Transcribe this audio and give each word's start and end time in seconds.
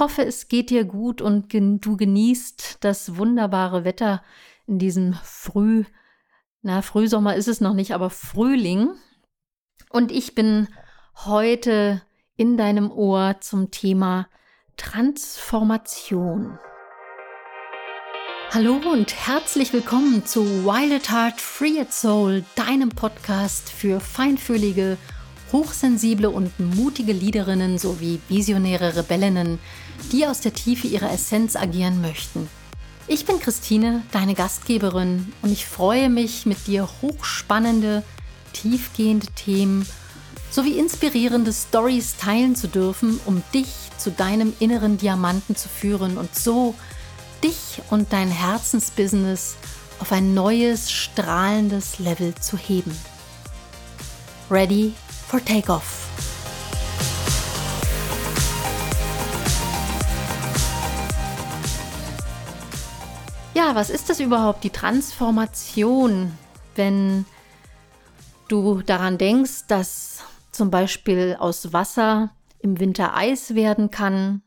hoffe, 0.00 0.24
es 0.24 0.48
geht 0.48 0.70
dir 0.70 0.84
gut 0.84 1.20
und 1.20 1.48
gen 1.48 1.80
du 1.80 1.96
genießt 1.96 2.78
das 2.80 3.16
wunderbare 3.16 3.84
Wetter 3.84 4.22
in 4.66 4.78
diesem 4.78 5.14
Früh, 5.22 5.84
na, 6.62 6.82
Frühsommer 6.82 7.36
ist 7.36 7.48
es 7.48 7.60
noch 7.60 7.72
nicht, 7.72 7.94
aber 7.94 8.10
Frühling. 8.10 8.90
Und 9.88 10.12
ich 10.12 10.34
bin 10.34 10.68
heute 11.24 12.02
in 12.36 12.56
deinem 12.56 12.90
Ohr 12.90 13.36
zum 13.40 13.70
Thema 13.70 14.28
Transformation. 14.76 16.58
Hallo 18.50 18.80
und 18.92 19.14
herzlich 19.26 19.72
willkommen 19.72 20.26
zu 20.26 20.44
Wild 20.64 20.92
at 20.92 21.10
Heart 21.10 21.40
Free 21.40 21.80
at 21.80 21.92
Soul, 21.92 22.44
deinem 22.56 22.90
Podcast 22.90 23.70
für 23.70 24.00
feinfühlige 24.00 24.98
hochsensible 25.52 26.28
und 26.28 26.58
mutige 26.60 27.12
Liederinnen 27.12 27.78
sowie 27.78 28.20
visionäre 28.28 28.96
Rebellinnen, 28.96 29.58
die 30.12 30.26
aus 30.26 30.40
der 30.40 30.52
Tiefe 30.52 30.86
ihrer 30.86 31.12
Essenz 31.12 31.56
agieren 31.56 32.00
möchten. 32.00 32.48
Ich 33.06 33.26
bin 33.26 33.40
Christine, 33.40 34.02
deine 34.12 34.34
Gastgeberin, 34.34 35.32
und 35.42 35.50
ich 35.50 35.66
freue 35.66 36.08
mich, 36.08 36.46
mit 36.46 36.66
dir 36.66 36.88
hochspannende, 37.02 38.02
tiefgehende 38.52 39.26
Themen 39.28 39.86
sowie 40.50 40.78
inspirierende 40.78 41.52
Stories 41.52 42.16
teilen 42.16 42.56
zu 42.56 42.68
dürfen, 42.68 43.20
um 43.24 43.42
dich 43.54 43.68
zu 43.98 44.10
deinem 44.10 44.52
inneren 44.58 44.98
Diamanten 44.98 45.56
zu 45.56 45.68
führen 45.68 46.18
und 46.18 46.34
so 46.34 46.74
dich 47.42 47.82
und 47.90 48.12
dein 48.12 48.30
Herzensbusiness 48.30 49.56
auf 50.00 50.12
ein 50.12 50.34
neues, 50.34 50.90
strahlendes 50.90 51.98
Level 51.98 52.34
zu 52.34 52.56
heben. 52.56 52.96
Ready 54.50 54.92
for 55.28 55.44
takeoff. 55.44 56.09
Ja, 63.52 63.74
was 63.74 63.90
ist 63.90 64.08
das 64.08 64.20
überhaupt, 64.20 64.62
die 64.62 64.70
Transformation, 64.70 66.38
wenn 66.76 67.24
du 68.46 68.80
daran 68.82 69.18
denkst, 69.18 69.66
dass 69.66 70.22
zum 70.52 70.70
Beispiel 70.70 71.36
aus 71.38 71.72
Wasser 71.72 72.30
im 72.60 72.78
Winter 72.78 73.16
Eis 73.16 73.56
werden 73.56 73.90
kann 73.90 74.42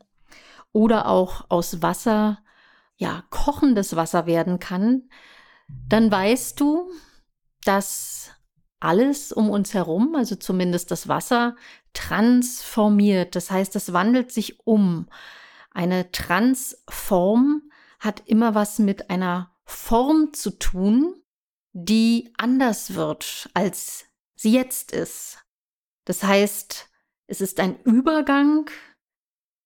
oder 0.71 1.07
auch 1.07 1.45
aus 1.49 1.81
Wasser 1.81 2.39
ja 2.95 3.23
kochendes 3.29 3.97
Wasser 3.97 4.25
werden 4.25 4.59
kann, 4.59 5.09
dann 5.67 6.09
weißt 6.09 6.59
du, 6.61 6.89
dass 7.65 8.31
alles 8.79 9.33
um 9.33 9.49
uns 9.49 9.73
herum, 9.73 10.15
also 10.15 10.35
zumindest 10.35 10.91
das 10.91 11.09
Wasser, 11.09 11.57
transformiert. 11.91 13.35
Das 13.35 13.51
heißt, 13.51 13.75
es 13.75 13.91
wandelt 13.91 14.31
sich 14.31 14.65
um. 14.65 15.07
Eine 15.73 16.11
Transform 16.11 17.63
hat 18.03 18.23
immer 18.25 18.53
was 18.53 18.79
mit 18.79 19.09
einer 19.09 19.55
Form 19.65 20.33
zu 20.33 20.51
tun, 20.51 21.15
die 21.71 22.33
anders 22.37 22.95
wird, 22.95 23.49
als 23.53 24.05
sie 24.35 24.51
jetzt 24.51 24.91
ist. 24.91 25.39
Das 26.05 26.21
heißt, 26.21 26.89
es 27.27 27.39
ist 27.39 27.61
ein 27.61 27.79
Übergang 27.83 28.69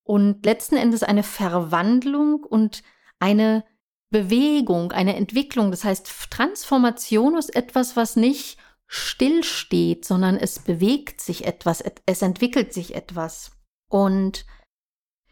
und 0.04 0.46
letzten 0.46 0.78
Endes 0.78 1.02
eine 1.02 1.24
Verwandlung 1.24 2.44
und 2.44 2.84
eine 3.20 3.66
Bewegung, 4.12 4.92
eine 4.92 5.16
Entwicklung. 5.16 5.72
Das 5.72 5.84
heißt, 5.84 6.30
Transformation 6.30 7.36
ist 7.36 7.56
etwas, 7.56 7.96
was 7.96 8.16
nicht 8.16 8.60
stillsteht, 8.86 10.06
sondern 10.06 10.38
es 10.38 10.60
bewegt 10.60 11.22
sich 11.22 11.46
etwas, 11.46 11.84
es 12.06 12.22
entwickelt 12.22 12.72
sich 12.72 12.94
etwas. 12.94 13.52
Und 13.90 14.46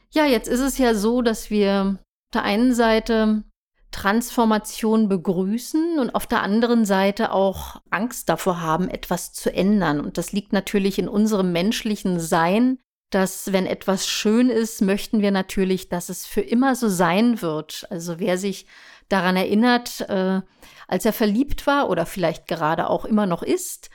ja, 0.10 0.26
jetzt 0.26 0.48
ist 0.48 0.60
es 0.60 0.78
ja 0.80 0.96
so, 0.96 1.22
dass 1.22 1.50
wir 1.52 2.00
der 2.34 2.44
einen 2.44 2.74
Seite 2.74 3.44
Transformation 3.92 5.08
begrüßen 5.08 6.00
und 6.00 6.16
auf 6.16 6.28
der 6.28 6.42
anderen 6.42 6.86
Seite 6.86 7.32
auch 7.32 7.82
Angst 7.92 8.28
davor 8.28 8.60
haben, 8.60 8.90
etwas 8.90 9.32
zu 9.32 9.54
ändern. 9.54 10.02
Und 10.02 10.18
das 10.18 10.34
liegt 10.34 10.52
natürlich 10.52 11.00
in 11.00 11.08
unserem 11.08 11.54
menschlichen 11.54 12.20
Sein, 12.20 12.78
dass 13.10 13.54
wenn 13.54 13.66
etwas 13.66 14.08
schön 14.08 14.50
ist, 14.50 14.82
möchten 14.82 15.22
wir 15.22 15.32
natürlich, 15.32 15.88
dass 15.88 16.10
es 16.10 16.26
für 16.26 16.42
immer 16.42 16.76
so 16.76 16.90
sein 16.90 17.42
wird. 17.42 17.88
Also 17.90 18.20
wer 18.20 18.38
sich 18.38 18.66
daran 19.08 19.38
erinnert, 19.38 20.02
äh, 20.10 20.42
als 20.88 21.06
er 21.06 21.14
verliebt 21.14 21.66
war 21.66 21.90
oder 21.90 22.06
vielleicht 22.06 22.48
gerade 22.48 22.90
auch 22.90 23.06
immer 23.06 23.26
noch 23.26 23.44
ist. 23.44 23.90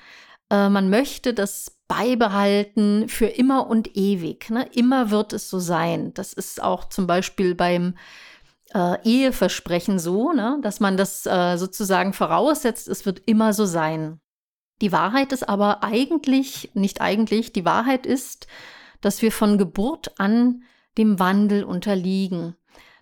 Äh, 0.51 0.71
man 0.71 0.89
möchte 0.89 1.35
das 1.35 1.80
beibehalten 1.91 3.09
für 3.09 3.27
immer 3.27 3.67
und 3.67 3.97
ewig. 3.97 4.49
Ne? 4.49 4.65
Immer 4.73 5.11
wird 5.11 5.33
es 5.33 5.51
so 5.51 5.59
sein. 5.59 6.15
Das 6.15 6.33
ist 6.33 6.63
auch 6.63 6.89
zum 6.89 7.09
Beispiel 7.09 7.57
beim 7.57 7.97
äh, 8.73 9.03
Eheversprechen 9.03 9.99
so, 9.99 10.33
ne? 10.33 10.61
dass 10.63 10.79
man 10.79 10.97
das 10.97 11.27
äh, 11.27 11.57
sozusagen 11.57 12.13
voraussetzt, 12.13 12.87
es 12.87 13.07
wird 13.07 13.23
immer 13.27 13.53
so 13.53 13.67
sein. 13.67 14.21
Die 14.83 14.93
Wahrheit 14.93 15.33
ist 15.33 15.49
aber 15.49 15.83
eigentlich, 15.83 16.71
nicht 16.75 17.01
eigentlich, 17.01 17.53
die 17.53 17.65
Wahrheit 17.65 18.07
ist, 18.07 18.47
dass 19.01 19.21
wir 19.21 19.33
von 19.33 19.59
Geburt 19.59 20.21
an 20.21 20.63
dem 20.97 21.19
Wandel 21.19 21.65
unterliegen. 21.65 22.55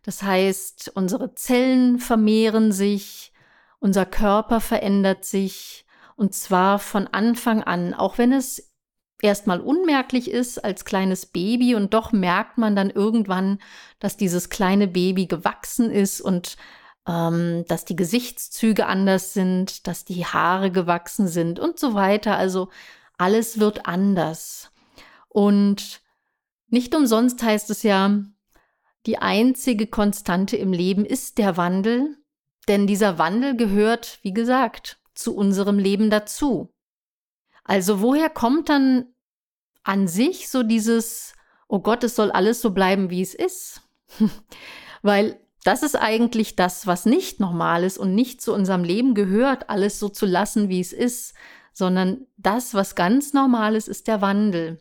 Das 0.03 0.22
heißt, 0.22 0.93
unsere 0.94 1.34
Zellen 1.34 1.99
vermehren 1.99 2.72
sich, 2.72 3.34
unser 3.81 4.06
Körper 4.06 4.60
verändert 4.60 5.26
sich 5.26 5.84
und 6.16 6.34
zwar 6.34 6.78
von 6.78 7.06
Anfang 7.06 7.62
an, 7.62 7.93
auch 7.93 8.16
wenn 8.16 8.32
es 8.32 8.69
erstmal 9.21 9.61
unmerklich 9.61 10.31
ist 10.31 10.65
als 10.65 10.84
kleines 10.84 11.27
Baby 11.27 11.75
und 11.75 11.95
doch 11.95 12.12
merkt 12.12 12.59
man 12.59 12.77
dann 12.77 12.91
irgendwann, 12.91 13.59
dass 13.99 14.17
dieses 14.17 14.49
kleine 14.49 14.87
Baby 14.87 15.27
gewachsen 15.27 15.91
ist 15.91 16.21
und 16.21 16.56
ähm, 17.06 17.65
dass 17.69 17.84
die 17.84 17.97
Gesichtszüge 17.97 18.87
anders 18.87 19.34
sind, 19.34 19.87
dass 19.87 20.05
die 20.05 20.25
Haare 20.25 20.71
gewachsen 20.71 21.29
sind 21.29 21.59
und 21.59 21.79
so 21.79 21.95
weiter. 21.95 22.37
Also 22.37 22.69
alles 23.17 23.59
wird 23.59 23.87
anders. 23.87 24.71
Und 25.29 26.00
nicht 26.69 26.95
umsonst 26.95 27.43
heißt 27.43 27.71
es 27.71 27.83
ja, 27.83 28.19
die 29.06 29.19
einzige 29.19 29.87
Konstante 29.87 30.56
im 30.56 30.73
Leben 30.73 31.05
ist 31.05 31.39
der 31.39 31.56
Wandel 31.56 32.19
denn 32.69 32.87
dieser 32.87 33.19
Wandel 33.19 33.56
gehört, 33.56 34.19
wie 34.23 34.33
gesagt, 34.33 35.00
zu 35.15 35.35
unserem 35.35 35.79
Leben 35.79 36.11
dazu. 36.11 36.73
Also 37.69 38.01
woher 38.01 38.31
kommt 38.31 38.71
dann 38.71 39.05
an 39.84 40.09
sich 40.09 40.49
so 40.49 40.62
dieses, 40.65 41.34
oh 41.69 41.81
Gott, 41.81 42.03
es 42.03 42.17
soll 42.17 42.31
alles 42.31 42.61
so 42.61 42.71
bleiben, 42.71 43.11
wie 43.11 43.23
es 43.23 43.34
ist? 43.34 43.83
Weil 45.03 45.39
das 45.65 45.83
ist 45.83 45.95
eigentlich 45.95 46.56
das, 46.56 46.87
was 46.87 47.05
nicht 47.05 47.41
normal 47.41 47.84
ist 47.84 47.99
und 47.99 48.15
nicht 48.15 48.41
zu 48.41 48.55
unserem 48.55 48.84
Leben 48.84 49.15
gehört, 49.15 49.69
alles 49.69 49.99
so 49.99 50.09
zu 50.09 50.25
lassen, 50.25 50.71
wie 50.71 50.81
es 50.81 50.95
ist, 50.95 51.34
sondern 51.75 52.27
das, 52.39 52.73
was 52.73 52.95
ganz 52.95 53.34
normal 53.34 53.77
ist, 53.77 53.87
ist 53.87 54.09
der 54.09 54.23
Wandel. 54.23 54.81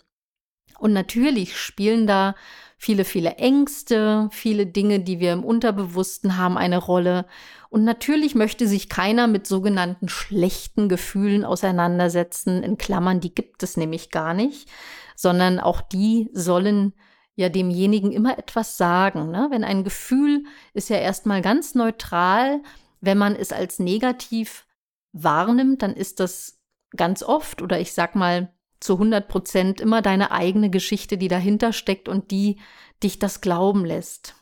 Und 0.79 0.93
natürlich 0.93 1.57
spielen 1.57 2.07
da 2.07 2.35
viele, 2.77 3.03
viele 3.03 3.35
Ängste, 3.35 4.29
viele 4.31 4.65
Dinge, 4.65 5.01
die 5.01 5.19
wir 5.19 5.33
im 5.33 5.43
Unterbewussten 5.43 6.37
haben, 6.37 6.57
eine 6.57 6.77
Rolle. 6.77 7.25
Und 7.69 7.83
natürlich 7.83 8.35
möchte 8.35 8.67
sich 8.67 8.89
keiner 8.89 9.27
mit 9.27 9.47
sogenannten 9.47 10.09
schlechten 10.09 10.89
Gefühlen 10.89 11.43
auseinandersetzen. 11.43 12.63
In 12.63 12.77
Klammern, 12.77 13.19
die 13.19 13.33
gibt 13.33 13.63
es 13.63 13.77
nämlich 13.77 14.09
gar 14.11 14.33
nicht, 14.33 14.69
sondern 15.15 15.59
auch 15.59 15.81
die 15.81 16.29
sollen 16.33 16.93
ja 17.35 17.49
demjenigen 17.49 18.11
immer 18.11 18.37
etwas 18.37 18.77
sagen. 18.77 19.31
Ne? 19.31 19.47
Wenn 19.51 19.63
ein 19.63 19.83
Gefühl 19.83 20.43
ist 20.73 20.89
ja 20.89 20.97
erstmal 20.97 21.41
ganz 21.41 21.75
neutral, 21.75 22.61
wenn 22.99 23.17
man 23.17 23.35
es 23.35 23.51
als 23.51 23.79
negativ 23.79 24.65
wahrnimmt, 25.13 25.81
dann 25.81 25.93
ist 25.93 26.19
das 26.19 26.59
ganz 26.95 27.21
oft 27.21 27.61
oder 27.61 27.79
ich 27.79 27.93
sag 27.93 28.15
mal 28.15 28.53
zu 28.79 28.93
100 28.93 29.27
Prozent 29.27 29.81
immer 29.81 30.01
deine 30.01 30.31
eigene 30.31 30.69
Geschichte, 30.69 31.17
die 31.17 31.27
dahinter 31.27 31.73
steckt 31.73 32.07
und 32.07 32.31
die 32.31 32.57
dich 33.03 33.19
das 33.19 33.41
glauben 33.41 33.85
lässt. 33.85 34.35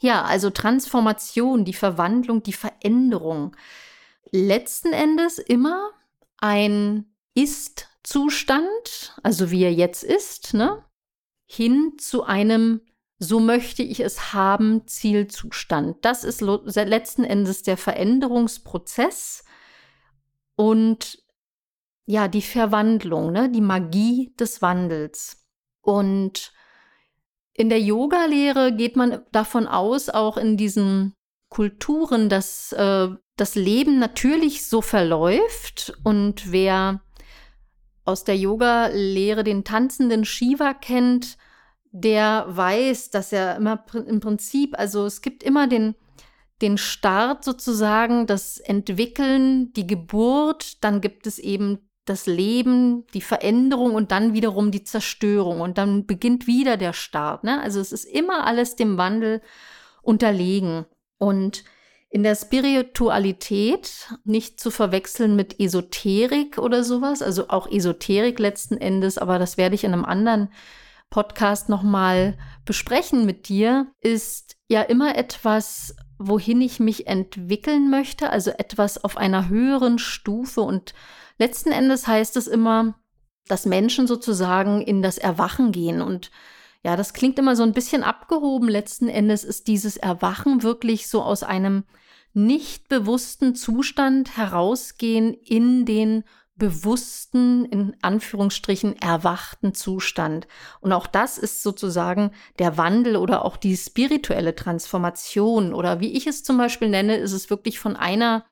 Ja, 0.00 0.24
also 0.24 0.50
Transformation, 0.50 1.64
die 1.64 1.74
Verwandlung, 1.74 2.42
die 2.42 2.52
Veränderung. 2.52 3.56
Letzten 4.30 4.92
Endes 4.92 5.38
immer 5.38 5.90
ein 6.38 7.06
Ist-Zustand, 7.34 9.16
also 9.22 9.50
wie 9.50 9.64
er 9.64 9.72
jetzt 9.72 10.04
ist, 10.04 10.54
ne? 10.54 10.84
hin 11.46 11.94
zu 11.98 12.24
einem 12.24 12.82
so 13.18 13.40
möchte 13.40 13.82
ich 13.82 14.00
es 14.00 14.32
haben 14.32 14.86
Zielzustand. 14.86 16.04
Das 16.04 16.22
ist 16.22 16.40
letzten 16.40 17.24
Endes 17.24 17.64
der 17.64 17.76
Veränderungsprozess 17.76 19.44
und 20.54 21.22
ja, 22.06 22.28
die 22.28 22.42
Verwandlung, 22.42 23.32
ne? 23.32 23.50
die 23.50 23.60
Magie 23.60 24.32
des 24.38 24.62
Wandels. 24.62 25.44
Und 25.80 26.52
in 27.58 27.68
der 27.68 27.80
Yoga-Lehre 27.80 28.72
geht 28.72 28.94
man 28.94 29.20
davon 29.32 29.66
aus, 29.66 30.08
auch 30.08 30.36
in 30.36 30.56
diesen 30.56 31.14
Kulturen, 31.50 32.28
dass 32.28 32.72
äh, 32.72 33.08
das 33.36 33.56
Leben 33.56 33.98
natürlich 33.98 34.68
so 34.68 34.80
verläuft 34.80 35.92
und 36.04 36.52
wer 36.52 37.00
aus 38.04 38.22
der 38.22 38.36
Yoga-Lehre 38.36 39.42
den 39.42 39.64
tanzenden 39.64 40.24
Shiva 40.24 40.72
kennt, 40.72 41.36
der 41.90 42.44
weiß, 42.48 43.10
dass 43.10 43.32
er 43.32 43.56
immer 43.56 43.84
im 43.92 44.20
Prinzip, 44.20 44.78
also 44.78 45.04
es 45.04 45.20
gibt 45.20 45.42
immer 45.42 45.66
den, 45.66 45.96
den 46.62 46.78
Start 46.78 47.42
sozusagen, 47.42 48.28
das 48.28 48.58
Entwickeln, 48.58 49.72
die 49.72 49.86
Geburt, 49.86 50.84
dann 50.84 51.00
gibt 51.00 51.26
es 51.26 51.40
eben 51.40 51.87
das 52.08 52.26
Leben, 52.26 53.06
die 53.14 53.20
Veränderung 53.20 53.94
und 53.94 54.10
dann 54.12 54.34
wiederum 54.34 54.70
die 54.70 54.84
Zerstörung 54.84 55.60
und 55.60 55.78
dann 55.78 56.06
beginnt 56.06 56.46
wieder 56.46 56.76
der 56.76 56.92
Start. 56.92 57.44
Ne? 57.44 57.60
Also 57.60 57.80
es 57.80 57.92
ist 57.92 58.04
immer 58.04 58.46
alles 58.46 58.76
dem 58.76 58.96
Wandel 58.98 59.40
unterlegen. 60.02 60.86
Und 61.18 61.64
in 62.10 62.22
der 62.22 62.34
Spiritualität 62.34 64.08
nicht 64.24 64.60
zu 64.60 64.70
verwechseln 64.70 65.36
mit 65.36 65.60
Esoterik 65.60 66.58
oder 66.58 66.82
sowas, 66.82 67.20
also 67.20 67.48
auch 67.48 67.70
Esoterik 67.70 68.38
letzten 68.38 68.78
Endes, 68.78 69.18
aber 69.18 69.38
das 69.38 69.58
werde 69.58 69.74
ich 69.74 69.84
in 69.84 69.92
einem 69.92 70.06
anderen 70.06 70.48
Podcast 71.10 71.68
nochmal 71.68 72.36
besprechen 72.64 73.26
mit 73.26 73.48
dir, 73.48 73.90
ist 74.00 74.56
ja 74.68 74.82
immer 74.82 75.16
etwas, 75.16 75.96
wohin 76.18 76.60
ich 76.60 76.80
mich 76.80 77.06
entwickeln 77.06 77.90
möchte, 77.90 78.30
also 78.30 78.50
etwas 78.50 79.02
auf 79.02 79.16
einer 79.16 79.48
höheren 79.48 79.98
Stufe 79.98 80.60
und 80.60 80.94
letzten 81.38 81.70
Endes 81.70 82.06
heißt 82.06 82.36
es 82.36 82.46
immer, 82.46 82.94
dass 83.46 83.66
Menschen 83.66 84.06
sozusagen 84.06 84.82
in 84.82 85.00
das 85.00 85.16
Erwachen 85.16 85.72
gehen 85.72 86.02
und 86.02 86.30
ja, 86.84 86.96
das 86.96 87.12
klingt 87.12 87.38
immer 87.38 87.56
so 87.56 87.64
ein 87.64 87.72
bisschen 87.72 88.04
abgehoben. 88.04 88.68
Letzten 88.68 89.08
Endes 89.08 89.42
ist 89.42 89.66
dieses 89.66 89.96
Erwachen 89.96 90.62
wirklich 90.62 91.08
so 91.08 91.22
aus 91.22 91.42
einem 91.42 91.84
nicht 92.34 92.88
bewussten 92.88 93.54
Zustand 93.54 94.36
herausgehen 94.36 95.34
in 95.34 95.86
den 95.86 96.24
bewussten, 96.58 97.64
in 97.64 97.96
Anführungsstrichen, 98.02 98.96
erwachten 98.96 99.74
Zustand. 99.74 100.46
Und 100.80 100.92
auch 100.92 101.06
das 101.06 101.38
ist 101.38 101.62
sozusagen 101.62 102.32
der 102.58 102.76
Wandel 102.76 103.16
oder 103.16 103.44
auch 103.44 103.56
die 103.56 103.76
spirituelle 103.76 104.54
Transformation. 104.54 105.72
Oder 105.72 106.00
wie 106.00 106.12
ich 106.16 106.26
es 106.26 106.42
zum 106.42 106.58
Beispiel 106.58 106.88
nenne, 106.88 107.16
ist 107.16 107.32
es 107.32 107.50
wirklich 107.50 107.78
von 107.78 107.96
einer 107.96 108.44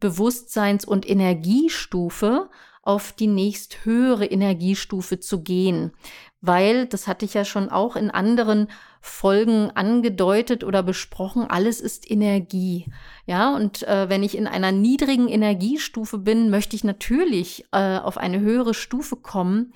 Bewusstseins- 0.00 0.84
und 0.84 1.08
Energiestufe 1.08 2.50
auf 2.86 3.12
die 3.12 3.26
nächsthöhere 3.26 4.26
Energiestufe 4.26 5.18
zu 5.18 5.42
gehen. 5.42 5.92
Weil, 6.40 6.86
das 6.86 7.08
hatte 7.08 7.24
ich 7.24 7.34
ja 7.34 7.44
schon 7.44 7.68
auch 7.68 7.96
in 7.96 8.10
anderen 8.10 8.68
Folgen 9.00 9.70
angedeutet 9.74 10.62
oder 10.62 10.82
besprochen, 10.82 11.48
alles 11.48 11.80
ist 11.80 12.08
Energie. 12.10 12.86
Ja, 13.26 13.54
und 13.54 13.82
äh, 13.84 14.08
wenn 14.08 14.22
ich 14.22 14.36
in 14.36 14.46
einer 14.46 14.72
niedrigen 14.72 15.28
Energiestufe 15.28 16.18
bin, 16.18 16.50
möchte 16.50 16.76
ich 16.76 16.84
natürlich 16.84 17.64
äh, 17.72 17.98
auf 17.98 18.18
eine 18.18 18.40
höhere 18.40 18.74
Stufe 18.74 19.16
kommen 19.16 19.72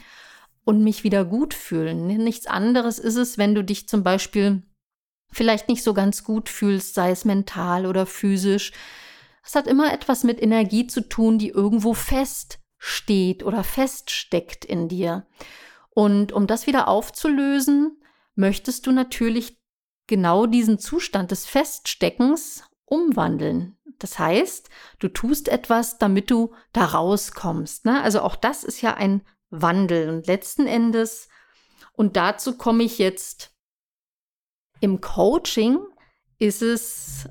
und 0.65 0.85
mich 0.85 1.03
wieder 1.03 1.25
gut 1.25 1.55
fühlen. 1.55 2.07
Nichts 2.07 2.47
anderes 2.47 2.99
ist 2.99 3.17
es, 3.17 3.39
wenn 3.39 3.55
du 3.55 3.65
dich 3.65 3.89
zum 3.89 4.05
Beispiel 4.05 4.63
vielleicht 5.33 5.69
nicht 5.69 5.83
so 5.83 5.95
ganz 5.95 6.23
gut 6.23 6.49
fühlst, 6.49 6.95
sei 6.95 7.11
es 7.11 7.25
mental 7.25 7.87
oder 7.87 8.07
physisch. 8.07 8.73
Es 9.45 9.55
hat 9.55 9.67
immer 9.67 9.93
etwas 9.93 10.23
mit 10.23 10.41
Energie 10.41 10.87
zu 10.87 11.09
tun, 11.09 11.39
die 11.39 11.49
irgendwo 11.49 11.95
fest 11.95 12.60
steht 12.81 13.45
oder 13.45 13.63
feststeckt 13.63 14.65
in 14.65 14.89
dir. 14.89 15.27
Und 15.91 16.33
um 16.33 16.47
das 16.47 16.67
wieder 16.67 16.89
aufzulösen, 16.89 18.03
möchtest 18.35 18.87
du 18.87 18.91
natürlich 18.91 19.61
genau 20.07 20.47
diesen 20.47 20.79
Zustand 20.79 21.31
des 21.31 21.47
Feststeckens 21.47 22.65
umwandeln. 22.87 23.77
Das 23.99 24.19
heißt, 24.19 24.71
du 24.99 25.09
tust 25.09 25.49
etwas, 25.49 25.99
damit 25.99 26.31
du 26.31 26.55
da 26.73 26.87
rauskommst. 26.87 27.85
Ne? 27.85 28.03
Also 28.03 28.23
auch 28.23 28.35
das 28.35 28.65
ist 28.65 28.81
ja 28.81 28.95
ein 28.95 29.23
Wandel. 29.51 30.09
Und 30.09 30.27
letzten 30.27 30.67
Endes, 30.67 31.29
und 31.93 32.17
dazu 32.17 32.57
komme 32.57 32.83
ich 32.83 32.99
jetzt 32.99 33.55
im 34.81 35.03
Coaching, 35.03 35.79
ist 36.39 36.63
es 36.63 37.29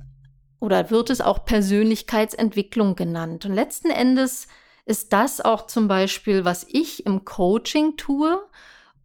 oder 0.60 0.92
wird 0.92 1.10
es 1.10 1.22
auch 1.22 1.44
Persönlichkeitsentwicklung 1.44 2.96
genannt. 2.96 3.46
Und 3.46 3.54
letzten 3.54 3.90
Endes 3.90 4.48
ist 4.90 5.14
das 5.14 5.40
auch 5.40 5.68
zum 5.68 5.88
Beispiel, 5.88 6.46
was 6.46 6.66
ich 6.68 7.06
im 7.06 7.24
Coaching 7.24 7.96
tue? 7.96 8.42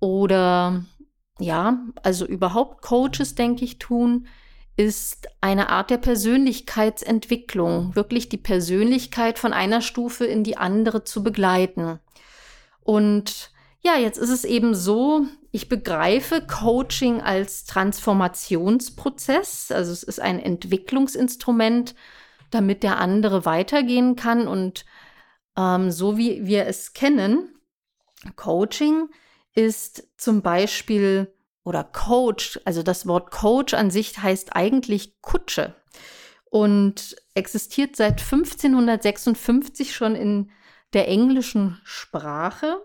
Oder 0.01 0.83
ja, 1.39 1.79
also 2.03 2.25
überhaupt 2.25 2.81
Coaches, 2.81 3.35
denke 3.35 3.67
ich, 3.67 3.79
tun, 3.79 4.27
ist 4.77 5.29
eine 5.43 5.69
Art 5.69 5.91
der 5.91 5.99
Persönlichkeitsentwicklung, 5.99 7.95
wirklich 7.95 8.31
die 8.31 8.39
Persönlichkeit 8.39 9.39
von 9.39 9.53
einer 9.53 9.83
Stufe 9.83 10.25
in 10.25 10.43
die 10.43 10.57
andere 10.57 11.05
zu 11.05 11.23
begleiten. 11.23 12.01
Und 12.81 13.51
ja, 13.83 13.97
jetzt 13.97 14.17
ist 14.17 14.31
es 14.31 14.47
eben 14.47 14.75
so, 14.75 15.27
ich 15.53 15.69
begreife 15.69 16.47
Coaching 16.47 17.21
als 17.21 17.67
Transformationsprozess, 17.67 19.71
also 19.71 19.93
es 19.93 20.03
ist 20.03 20.21
ein 20.21 20.41
Entwicklungsinstrument, 20.41 21.95
damit 22.51 22.83
der 22.83 22.99
andere 22.99 23.45
weitergehen 23.45 24.17
kann. 24.17 24.49
Und 24.49 24.87
ähm, 25.57 25.91
so 25.91 26.17
wie 26.17 26.47
wir 26.47 26.67
es 26.67 26.93
kennen, 26.93 27.55
Coaching 28.37 29.09
ist 29.55 30.09
zum 30.17 30.43
Beispiel 30.43 31.35
oder 31.65 31.83
Coach, 31.85 32.61
also 32.65 32.83
das 32.83 33.07
Wort 33.07 33.31
Coach 33.31 33.75
an 33.75 33.91
sich 33.91 34.19
heißt 34.19 34.55
eigentlich 34.55 35.21
Kutsche 35.23 35.75
und 36.51 37.17
existiert 37.35 37.97
seit 37.97 38.21
1556 38.21 39.95
schon 39.95 40.15
in 40.15 40.51
der 40.93 41.09
englischen 41.09 41.81
Sprache 41.85 42.85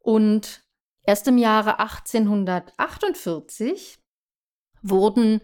und 0.00 0.62
erst 1.02 1.28
im 1.28 1.38
Jahre 1.38 1.78
1848 1.78 4.00
wurden 4.82 5.40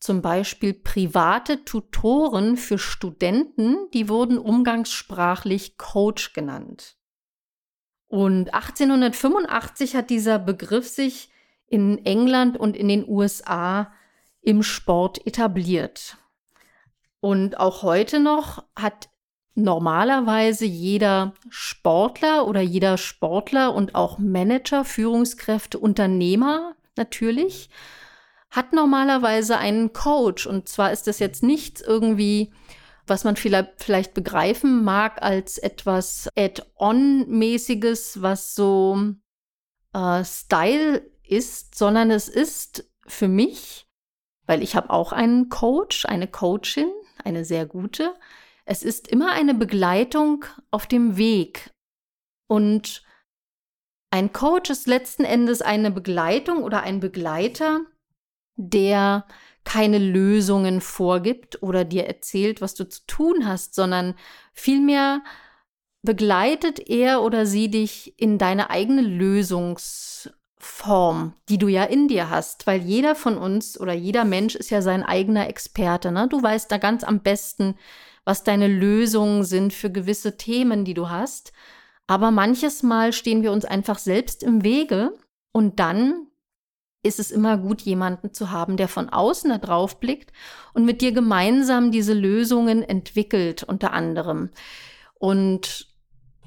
zum 0.00 0.22
Beispiel 0.22 0.72
private 0.72 1.64
Tutoren 1.64 2.56
für 2.56 2.78
Studenten, 2.78 3.76
die 3.92 4.08
wurden 4.08 4.38
umgangssprachlich 4.38 5.76
Coach 5.76 6.32
genannt. 6.32 6.96
Und 8.08 8.52
1885 8.52 9.94
hat 9.94 10.10
dieser 10.10 10.38
Begriff 10.38 10.88
sich 10.88 11.30
in 11.66 12.04
England 12.04 12.58
und 12.58 12.76
in 12.76 12.88
den 12.88 13.08
USA 13.08 13.92
im 14.40 14.62
Sport 14.62 15.24
etabliert. 15.26 16.16
Und 17.20 17.60
auch 17.60 17.82
heute 17.82 18.18
noch 18.18 18.64
hat 18.74 19.10
normalerweise 19.54 20.64
jeder 20.64 21.34
Sportler 21.50 22.46
oder 22.46 22.62
jeder 22.62 22.96
Sportler 22.96 23.74
und 23.74 23.94
auch 23.94 24.18
Manager, 24.18 24.84
Führungskräfte, 24.84 25.78
Unternehmer 25.78 26.74
natürlich 26.96 27.68
hat 28.50 28.72
normalerweise 28.72 29.58
einen 29.58 29.92
Coach. 29.92 30.46
Und 30.46 30.68
zwar 30.68 30.92
ist 30.92 31.06
das 31.06 31.18
jetzt 31.18 31.42
nichts 31.42 31.80
irgendwie, 31.80 32.52
was 33.06 33.24
man 33.24 33.36
vielleicht 33.36 34.14
begreifen 34.14 34.84
mag 34.84 35.22
als 35.22 35.58
etwas 35.58 36.28
Add-on-mäßiges, 36.36 38.22
was 38.22 38.54
so 38.54 39.14
äh, 39.92 40.24
Style 40.24 41.10
ist, 41.22 41.76
sondern 41.76 42.10
es 42.10 42.28
ist 42.28 42.88
für 43.06 43.28
mich, 43.28 43.88
weil 44.46 44.62
ich 44.62 44.76
habe 44.76 44.90
auch 44.90 45.12
einen 45.12 45.48
Coach, 45.48 46.06
eine 46.06 46.26
Coachin, 46.26 46.90
eine 47.24 47.44
sehr 47.44 47.66
gute. 47.66 48.14
Es 48.64 48.82
ist 48.82 49.08
immer 49.08 49.32
eine 49.32 49.54
Begleitung 49.54 50.44
auf 50.70 50.86
dem 50.86 51.16
Weg. 51.16 51.72
Und 52.48 53.04
ein 54.10 54.32
Coach 54.32 54.70
ist 54.70 54.88
letzten 54.88 55.24
Endes 55.24 55.62
eine 55.62 55.90
Begleitung 55.92 56.64
oder 56.64 56.82
ein 56.82 56.98
Begleiter, 56.98 57.80
der 58.68 59.24
keine 59.64 59.98
Lösungen 59.98 60.80
vorgibt 60.80 61.62
oder 61.62 61.84
dir 61.84 62.06
erzählt, 62.06 62.60
was 62.60 62.74
du 62.74 62.88
zu 62.88 63.02
tun 63.06 63.46
hast, 63.46 63.74
sondern 63.74 64.14
vielmehr 64.52 65.22
begleitet 66.02 66.80
er 66.88 67.22
oder 67.22 67.46
sie 67.46 67.70
dich 67.70 68.14
in 68.18 68.38
deine 68.38 68.70
eigene 68.70 69.02
Lösungsform, 69.02 71.34
die 71.48 71.58
du 71.58 71.68
ja 71.68 71.84
in 71.84 72.08
dir 72.08 72.30
hast, 72.30 72.66
weil 72.66 72.80
jeder 72.80 73.14
von 73.14 73.36
uns 73.36 73.78
oder 73.78 73.92
jeder 73.92 74.24
Mensch 74.24 74.54
ist 74.54 74.70
ja 74.70 74.80
sein 74.82 75.02
eigener 75.02 75.48
Experte. 75.48 76.10
Ne? 76.10 76.26
Du 76.28 76.42
weißt 76.42 76.72
da 76.72 76.78
ganz 76.78 77.04
am 77.04 77.20
besten, 77.20 77.74
was 78.24 78.44
deine 78.44 78.66
Lösungen 78.66 79.44
sind 79.44 79.74
für 79.74 79.90
gewisse 79.90 80.38
Themen, 80.38 80.84
die 80.84 80.94
du 80.94 81.10
hast. 81.10 81.52
Aber 82.06 82.30
manches 82.30 82.82
Mal 82.82 83.12
stehen 83.12 83.42
wir 83.42 83.52
uns 83.52 83.64
einfach 83.64 83.98
selbst 83.98 84.42
im 84.42 84.64
Wege 84.64 85.16
und 85.52 85.80
dann 85.80 86.28
ist 87.02 87.18
es 87.18 87.30
immer 87.30 87.56
gut, 87.56 87.80
jemanden 87.82 88.34
zu 88.34 88.50
haben, 88.50 88.76
der 88.76 88.88
von 88.88 89.08
außen 89.08 89.50
da 89.50 89.58
drauf 89.58 90.00
blickt 90.00 90.32
und 90.74 90.84
mit 90.84 91.00
dir 91.00 91.12
gemeinsam 91.12 91.90
diese 91.90 92.12
Lösungen 92.12 92.82
entwickelt, 92.82 93.62
unter 93.62 93.92
anderem. 93.92 94.50
Und 95.14 95.88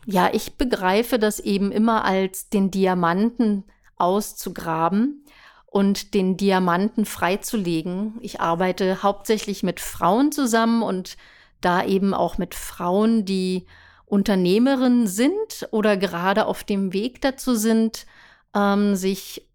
ja, 0.05 0.29
ich 0.31 0.55
begreife 0.55 1.17
das 1.17 1.39
eben 1.39 1.71
immer 1.71 2.05
als 2.05 2.49
den 2.49 2.69
Diamanten 2.69 3.63
auszugraben 3.97 5.25
und 5.65 6.13
den 6.13 6.37
Diamanten 6.37 7.05
freizulegen. 7.05 8.19
Ich 8.21 8.41
arbeite 8.41 9.01
hauptsächlich 9.01 9.63
mit 9.63 9.79
Frauen 9.79 10.31
zusammen 10.31 10.83
und 10.83 11.17
da 11.61 11.83
eben 11.83 12.13
auch 12.13 12.37
mit 12.37 12.53
Frauen, 12.53 13.25
die 13.25 13.65
Unternehmerinnen 14.05 15.07
sind 15.07 15.67
oder 15.71 15.97
gerade 15.97 16.45
auf 16.45 16.63
dem 16.63 16.93
Weg 16.93 17.21
dazu 17.21 17.55
sind, 17.55 18.05
ähm, 18.53 18.95
sich 18.95 19.47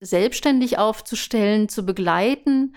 selbstständig 0.00 0.78
aufzustellen, 0.78 1.68
zu 1.68 1.84
begleiten. 1.84 2.74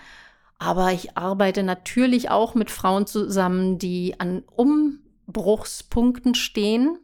Aber 0.59 0.91
ich 0.91 1.17
arbeite 1.17 1.63
natürlich 1.63 2.29
auch 2.29 2.55
mit 2.55 2.71
Frauen 2.71 3.05
zusammen, 3.05 3.77
die 3.77 4.19
an 4.19 4.43
Umbruchspunkten 4.55 6.35
stehen, 6.35 6.97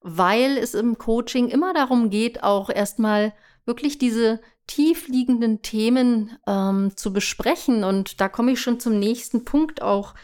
weil 0.00 0.58
es 0.58 0.74
im 0.74 0.98
Coaching 0.98 1.48
immer 1.48 1.72
darum 1.72 2.10
geht, 2.10 2.42
auch 2.42 2.68
erstmal 2.68 3.32
wirklich 3.64 3.96
diese 3.98 4.40
tiefliegenden 4.66 5.62
Themen 5.62 6.36
ähm, 6.46 6.92
zu 6.96 7.12
besprechen. 7.12 7.84
Und 7.84 8.20
da 8.20 8.28
komme 8.28 8.52
ich 8.52 8.60
schon 8.60 8.80
zum 8.80 8.98
nächsten 8.98 9.44
Punkt 9.44 9.80
auch. 9.80 10.14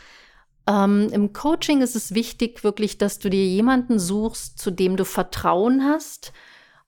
Ähm, 0.67 1.09
Im 1.12 1.33
Coaching 1.33 1.81
ist 1.81 1.97
es 1.97 2.15
wichtig, 2.15 2.62
wirklich, 2.62 2.99
dass 2.99 3.19
du 3.19 3.31
dir 3.31 3.45
jemanden 3.45 3.99
suchst, 3.99 4.59
zu 4.59 4.71
dem 4.71 4.97
du 4.97 5.05
Vertrauen 5.05 5.85
hast 5.85 6.33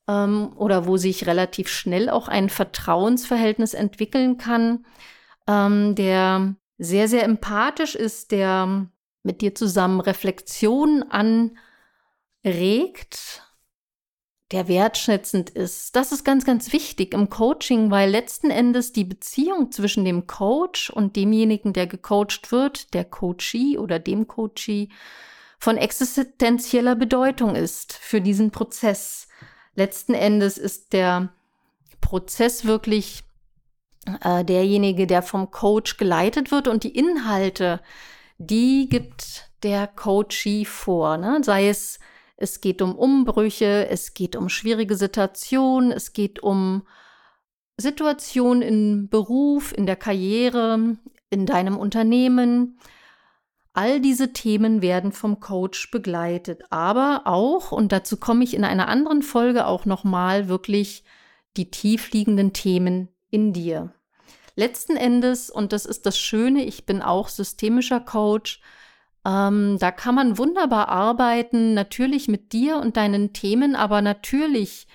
ähm, 0.09 0.53
oder 0.57 0.87
wo 0.87 0.97
sich 0.97 1.27
relativ 1.27 1.69
schnell 1.69 2.09
auch 2.11 2.29
ein 2.29 2.49
Vertrauensverhältnis 2.49 3.75
entwickeln 3.75 4.37
kann, 4.39 4.87
ähm, 5.47 5.95
der 5.95 6.55
sehr, 6.79 7.09
sehr 7.09 7.25
empathisch 7.25 7.95
ist, 7.95 8.33
der 8.33 8.89
mit 9.23 9.41
dir 9.41 9.55
zusammen 9.55 10.01
Reflexionen 10.01 11.05
anregt 12.43 13.43
der 14.53 14.69
wertschätzend 14.69 15.51
ist. 15.51 15.97
Das 15.97 16.13
ist 16.13 16.25
ganz, 16.25 16.45
ganz 16.45 16.73
wichtig 16.73 17.15
im 17.15 17.31
Coaching, 17.31 17.91
weil 17.91 18.11
letzten 18.11 18.51
Endes 18.51 18.93
die 18.93 19.05
Beziehung 19.05 19.73
zwischen 19.73 20.05
dem 20.05 20.27
Coach 20.27 20.91
und 20.91 21.17
demjenigen, 21.17 21.73
der 21.73 21.87
gecoacht 21.87 22.53
wird, 22.53 22.95
der 22.95 23.05
Coachee 23.05 23.79
oder 23.79 23.99
dem 23.99 24.29
Coachee, 24.29 24.91
von 25.59 25.77
existenzieller 25.77 26.97
Bedeutung 26.97 27.55
ist 27.55 27.93
für 27.95 28.21
diesen 28.21 28.51
Prozess. 28.51 29.29
Letzten 29.75 30.15
Endes 30.15 30.59
ist 30.59 30.93
der 30.93 31.33
Prozess 32.01 32.65
wirklich 32.65 33.23
äh, 34.23 34.45
derjenige, 34.45 35.07
der 35.07 35.23
vom 35.23 35.51
Coach 35.51 35.97
geleitet 35.97 36.51
wird 36.51 36.69
und 36.69 36.85
die 36.85 36.97
Inhalte, 36.97 37.81
die 38.39 38.89
gibt 38.89 39.51
der 39.63 39.87
Coachee 39.87 40.65
vor, 40.65 41.17
ne? 41.17 41.41
sei 41.43 41.69
es 41.69 42.01
es 42.43 42.61
geht 42.61 42.83
um 42.83 42.97
Umbrüche, 42.97 43.87
es 43.89 44.15
geht 44.15 44.35
um 44.35 44.49
schwierige 44.49 44.97
Situationen, 44.97 45.93
es 45.93 46.13
geht 46.13 46.41
um 46.43 46.83
Situationen 47.77 48.63
im 48.63 49.09
Beruf, 49.09 49.73
in 49.73 49.87
der 49.87 49.95
Karriere, 49.95 50.97
in 51.31 51.47
deinem 51.47 51.77
Unternehmen. 51.77 52.81
All 53.75 54.01
diese 54.01 54.33
Themen 54.35 54.83
werden 54.83 55.13
vom 55.13 55.41
Coach 55.41 55.91
begleitet, 55.91 56.63
aber 56.71 57.23
auch, 57.25 57.73
und 57.73 57.91
dazu 57.91 58.19
komme 58.19 58.45
ich 58.45 58.55
in 58.55 58.65
einer 58.65 58.89
anderen 58.89 59.23
Folge 59.23 59.67
auch 59.67 59.87
nochmal, 59.87 60.49
wirklich 60.49 61.05
die 61.57 61.71
tiefliegenden 61.71 62.53
Themen 62.53 63.09
in 63.31 63.55
dir. 63.55 63.95
Letzten 64.57 64.97
Endes, 64.97 65.49
und 65.49 65.73
das 65.73 65.87
ist 65.87 66.05
das 66.05 66.19
Schöne, 66.19 66.65
ich 66.65 66.85
bin 66.85 67.01
auch 67.01 67.29
systemischer 67.29 68.01
Coach, 68.01 68.61
ähm, 69.25 69.79
da 69.79 69.91
kann 69.91 70.15
man 70.15 70.37
wunderbar 70.37 70.89
arbeiten, 70.89 71.73
natürlich 71.75 72.29
mit 72.29 72.53
dir 72.53 72.77
und 72.77 72.97
deinen 72.99 73.33
Themen, 73.33 73.77
aber 73.77 74.03
natürlich 74.03 74.87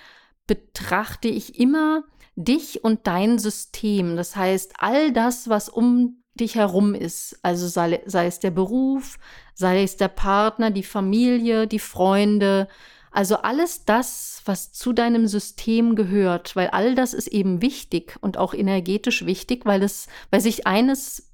betrachte 0.45 1.27
ich 1.27 1.59
immer 1.59 2.03
dich 2.35 2.83
und 2.83 3.07
dein 3.07 3.39
System. 3.39 4.15
Das 4.15 4.35
heißt, 4.35 4.73
all 4.77 5.11
das, 5.11 5.49
was 5.49 5.69
um 5.69 6.23
dich 6.37 6.55
herum 6.55 6.95
ist, 6.95 7.39
also 7.41 7.67
sei, 7.67 8.01
sei 8.05 8.27
es 8.27 8.39
der 8.39 8.51
Beruf, 8.51 9.19
sei 9.53 9.83
es 9.83 9.97
der 9.97 10.07
Partner, 10.07 10.71
die 10.71 10.83
Familie, 10.83 11.67
die 11.67 11.79
Freunde, 11.79 12.67
also 13.11 13.37
alles 13.37 13.83
das, 13.83 14.41
was 14.45 14.71
zu 14.73 14.93
deinem 14.93 15.27
System 15.27 15.95
gehört, 15.95 16.55
weil 16.55 16.67
all 16.67 16.93
das 16.93 17.13
ist 17.13 17.27
eben 17.27 17.61
wichtig 17.61 18.15
und 18.21 18.37
auch 18.37 18.53
energetisch 18.53 19.25
wichtig, 19.25 19.65
weil 19.65 19.81
es, 19.81 20.07
weil 20.29 20.39
sich 20.39 20.67
eines 20.67 21.31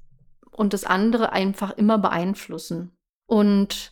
und 0.51 0.73
das 0.73 0.85
andere 0.85 1.33
einfach 1.33 1.71
immer 1.71 1.97
beeinflussen. 1.97 2.91
Und 3.25 3.91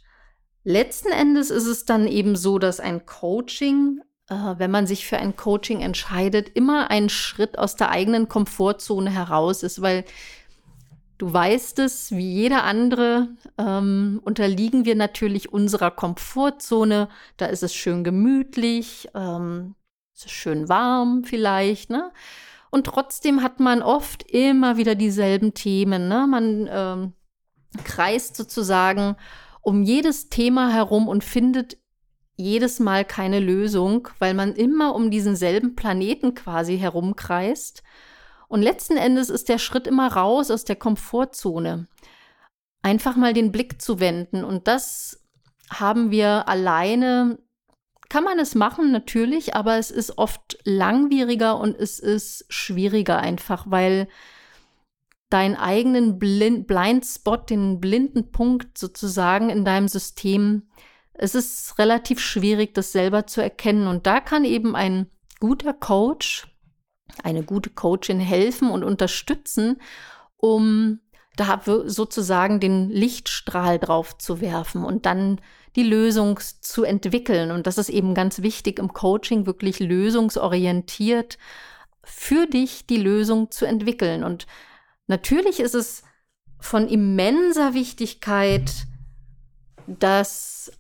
letzten 0.64 1.12
Endes 1.12 1.50
ist 1.50 1.66
es 1.66 1.86
dann 1.86 2.08
eben 2.08 2.36
so, 2.36 2.60
dass 2.60 2.80
ein 2.80 3.06
Coaching, 3.06 4.00
äh, 4.30 4.36
wenn 4.58 4.72
man 4.72 4.88
sich 4.88 5.06
für 5.06 5.18
ein 5.18 5.36
Coaching 5.36 5.82
entscheidet, 5.82 6.50
immer 6.56 6.92
ein 6.92 7.10
Schritt 7.10 7.58
aus 7.58 7.76
der 7.76 7.90
eigenen 7.90 8.30
Komfortzone 8.30 9.10
heraus 9.10 9.64
ist, 9.64 9.82
weil 9.82 10.06
du 11.22 11.32
weißt 11.32 11.78
es, 11.80 12.12
wie 12.12 12.34
jeder 12.34 12.64
andere 12.64 13.30
ähm, 13.60 14.20
unterliegen 14.26 14.86
wir 14.86 14.96
natürlich 14.96 15.54
unserer 15.54 15.92
Komfortzone. 15.92 17.10
Da 17.38 17.46
ist 17.46 17.62
es 17.62 17.76
schön 17.76 18.04
gemütlich, 18.04 19.08
ähm, 19.14 19.76
es 20.16 20.32
schön 20.32 20.68
warm 20.68 21.24
vielleicht, 21.24 21.92
ne? 21.92 22.12
Und 22.72 22.88
trotzdem 22.88 23.44
hat 23.44 23.60
man 23.60 23.84
oft 23.84 24.24
immer 24.32 24.78
wieder 24.78 24.96
dieselben 24.96 25.54
Themen. 25.54 26.08
Ne? 26.08 26.26
Man 26.28 26.70
ähm, 26.72 27.14
kreist 27.84 28.38
sozusagen 28.38 29.16
um 29.62 29.84
jedes 29.84 30.30
Thema 30.30 30.72
herum 30.72 31.08
und 31.08 31.24
findet 31.24 31.78
jedes 32.36 32.80
Mal 32.80 33.04
keine 33.06 33.40
Lösung, 33.42 34.08
weil 34.20 34.34
man 34.34 34.54
immer 34.54 34.96
um 34.96 35.12
diesen 35.12 35.36
selben 35.36 35.76
Planeten 35.76 36.34
quasi 36.34 36.80
herumkreist. 36.80 37.84
Und 38.52 38.62
letzten 38.62 38.98
Endes 38.98 39.30
ist 39.30 39.48
der 39.48 39.60
Schritt 39.60 39.88
immer 39.88 40.12
raus 40.12 40.52
aus 40.52 40.66
der 40.66 40.76
Komfortzone. 40.76 41.88
Einfach 42.82 43.16
mal 43.16 43.34
den 43.34 43.54
Blick 43.54 43.82
zu 43.82 44.02
wenden. 44.02 44.44
Und 44.44 44.68
das 44.68 45.24
haben 45.70 46.12
wir 46.12 46.50
alleine 46.50 47.40
kann 48.10 48.26
man 48.26 48.40
es 48.40 48.56
machen, 48.56 48.92
natürlich, 48.92 49.56
aber 49.56 49.78
es 49.78 49.90
ist 49.90 50.18
oft 50.18 50.58
langwieriger 50.66 51.58
und 51.58 51.78
es 51.78 51.98
ist 51.98 52.44
schwieriger 52.50 53.20
einfach, 53.20 53.68
weil 53.70 54.10
deinen 55.30 55.56
eigenen 55.56 56.20
Blind 56.20 56.68
Blindspot, 56.68 57.50
den 57.50 57.80
blinden 57.80 58.34
Punkt 58.34 58.78
sozusagen 58.78 59.50
in 59.50 59.64
deinem 59.64 59.88
System, 59.88 60.64
es 61.14 61.36
ist 61.36 61.80
relativ 61.80 62.20
schwierig, 62.20 62.74
das 62.74 62.92
selber 62.92 63.28
zu 63.28 63.40
erkennen. 63.40 63.88
Und 63.88 64.06
da 64.06 64.20
kann 64.20 64.44
eben 64.44 64.76
ein 64.76 65.10
guter 65.40 65.72
Coach, 65.72 66.51
eine 67.24 67.44
gute 67.44 67.70
Coachin 67.70 68.20
helfen 68.20 68.70
und 68.70 68.84
unterstützen, 68.84 69.82
um 70.38 71.00
da 71.36 71.62
sozusagen 71.86 72.60
den 72.60 72.90
Lichtstrahl 72.90 73.80
drauf 73.80 74.18
zu 74.18 74.42
werfen 74.42 74.84
und 74.84 75.06
dann 75.06 75.40
die 75.76 75.84
Lösung 75.84 76.40
zu 76.60 76.84
entwickeln. 76.84 77.52
Und 77.52 77.68
das 77.68 77.78
ist 77.78 77.90
eben 77.90 78.14
ganz 78.14 78.42
wichtig 78.42 78.80
im 78.80 78.94
Coaching, 78.94 79.46
wirklich 79.46 79.80
lösungsorientiert 79.80 81.38
für 82.04 82.48
dich 82.48 82.86
die 82.88 82.98
Lösung 82.98 83.52
zu 83.52 83.66
entwickeln. 83.66 84.24
Und 84.24 84.48
natürlich 85.08 85.60
ist 85.60 85.76
es 85.76 86.04
von 86.60 86.88
immenser 86.88 87.74
Wichtigkeit, 87.74 88.72
dass 89.88 90.72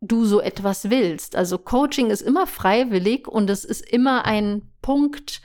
du 0.00 0.24
so 0.24 0.40
etwas 0.40 0.90
willst. 0.90 1.36
Also 1.36 1.58
Coaching 1.58 2.10
ist 2.10 2.20
immer 2.20 2.46
freiwillig 2.46 3.28
und 3.28 3.48
es 3.48 3.64
ist 3.64 3.88
immer 3.88 4.24
ein 4.24 4.72
Punkt, 4.82 5.40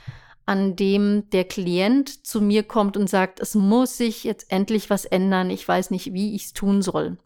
an 0.50 0.74
dem 0.74 1.30
der 1.30 1.44
Klient 1.44 2.26
zu 2.26 2.40
mir 2.40 2.64
kommt 2.64 2.96
und 2.96 3.08
sagt, 3.08 3.38
es 3.38 3.54
muss 3.54 3.96
sich 3.96 4.24
jetzt 4.24 4.50
endlich 4.50 4.90
was 4.90 5.04
ändern, 5.04 5.48
ich 5.48 5.66
weiß 5.66 5.92
nicht, 5.92 6.12
wie 6.12 6.34
ich 6.34 6.46
es 6.46 6.52
tun 6.54 6.82
soll. 6.82 7.18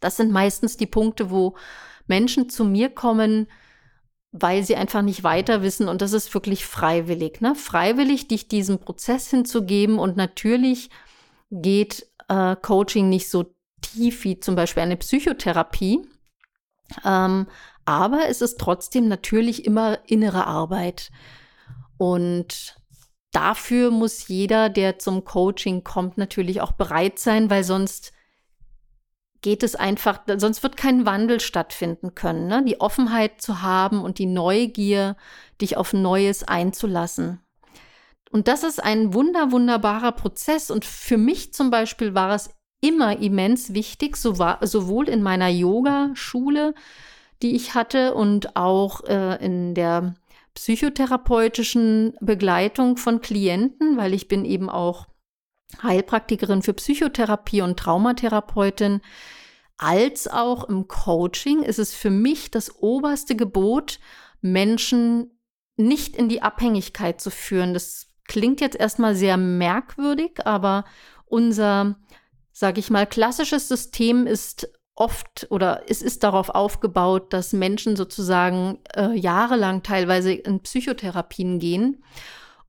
Das 0.00 0.16
sind 0.16 0.32
meistens 0.32 0.78
die 0.78 0.86
Punkte, 0.86 1.30
wo 1.30 1.56
Menschen 2.06 2.48
zu 2.48 2.64
mir 2.64 2.88
kommen, 2.88 3.48
weil 4.32 4.64
sie 4.64 4.76
einfach 4.76 5.02
nicht 5.02 5.24
weiter 5.24 5.60
wissen 5.60 5.88
und 5.88 6.00
das 6.00 6.14
ist 6.14 6.32
wirklich 6.32 6.64
freiwillig. 6.64 7.42
Ne? 7.42 7.54
Freiwillig, 7.54 8.28
dich 8.28 8.48
diesem 8.48 8.78
Prozess 8.78 9.28
hinzugeben 9.28 9.98
und 9.98 10.16
natürlich 10.16 10.88
geht 11.50 12.06
äh, 12.28 12.56
Coaching 12.56 13.10
nicht 13.10 13.28
so 13.28 13.44
tief 13.82 14.24
wie 14.24 14.40
zum 14.40 14.56
Beispiel 14.56 14.84
eine 14.84 14.96
Psychotherapie, 14.96 16.00
ähm, 17.04 17.46
aber 17.84 18.26
es 18.30 18.40
ist 18.40 18.58
trotzdem 18.58 19.06
natürlich 19.06 19.66
immer 19.66 19.98
innere 20.06 20.46
Arbeit 20.46 21.10
und 21.98 22.76
dafür 23.32 23.90
muss 23.90 24.28
jeder, 24.28 24.68
der 24.68 24.98
zum 24.98 25.24
Coaching 25.24 25.84
kommt, 25.84 26.18
natürlich 26.18 26.60
auch 26.60 26.72
bereit 26.72 27.18
sein, 27.18 27.50
weil 27.50 27.64
sonst 27.64 28.12
geht 29.42 29.62
es 29.62 29.76
einfach, 29.76 30.20
sonst 30.36 30.62
wird 30.62 30.76
kein 30.76 31.04
Wandel 31.04 31.38
stattfinden 31.38 32.14
können. 32.14 32.46
Ne? 32.46 32.64
Die 32.64 32.80
Offenheit 32.80 33.42
zu 33.42 33.60
haben 33.60 34.00
und 34.00 34.18
die 34.18 34.26
Neugier, 34.26 35.16
dich 35.60 35.76
auf 35.76 35.92
Neues 35.92 36.44
einzulassen. 36.44 37.40
Und 38.30 38.48
das 38.48 38.64
ist 38.64 38.82
ein 38.82 39.12
wunder, 39.12 39.52
wunderbarer 39.52 40.12
Prozess. 40.12 40.70
Und 40.70 40.84
für 40.84 41.18
mich 41.18 41.52
zum 41.52 41.70
Beispiel 41.70 42.14
war 42.14 42.34
es 42.34 42.50
immer 42.80 43.18
immens 43.18 43.74
wichtig, 43.74 44.16
so 44.16 44.38
war, 44.38 44.66
sowohl 44.66 45.08
in 45.08 45.22
meiner 45.22 45.48
Yoga-Schule, 45.48 46.74
die 47.42 47.54
ich 47.54 47.74
hatte, 47.74 48.14
und 48.14 48.56
auch 48.56 49.04
äh, 49.04 49.44
in 49.44 49.74
der 49.74 50.14
psychotherapeutischen 50.54 52.14
Begleitung 52.20 52.96
von 52.96 53.20
Klienten, 53.20 53.96
weil 53.96 54.14
ich 54.14 54.28
bin 54.28 54.44
eben 54.44 54.70
auch 54.70 55.06
Heilpraktikerin 55.82 56.62
für 56.62 56.74
Psychotherapie 56.74 57.62
und 57.62 57.78
Traumatherapeutin, 57.78 59.00
als 59.76 60.28
auch 60.28 60.64
im 60.68 60.86
Coaching 60.86 61.62
ist 61.62 61.78
es 61.78 61.94
für 61.94 62.10
mich 62.10 62.50
das 62.50 62.76
oberste 62.80 63.34
Gebot, 63.34 63.98
Menschen 64.40 65.38
nicht 65.76 66.16
in 66.16 66.28
die 66.28 66.42
Abhängigkeit 66.42 67.20
zu 67.20 67.30
führen. 67.30 67.74
Das 67.74 68.08
klingt 68.28 68.60
jetzt 68.60 68.76
erstmal 68.76 69.16
sehr 69.16 69.36
merkwürdig, 69.36 70.46
aber 70.46 70.84
unser, 71.26 71.96
sage 72.52 72.78
ich 72.78 72.90
mal, 72.90 73.06
klassisches 73.06 73.66
System 73.66 74.26
ist 74.26 74.68
oft 74.96 75.46
oder 75.50 75.82
es 75.88 76.02
ist 76.02 76.22
darauf 76.22 76.50
aufgebaut, 76.50 77.32
dass 77.32 77.52
Menschen 77.52 77.96
sozusagen 77.96 78.78
äh, 78.94 79.12
jahrelang 79.14 79.82
teilweise 79.82 80.32
in 80.32 80.60
Psychotherapien 80.60 81.58
gehen. 81.58 82.04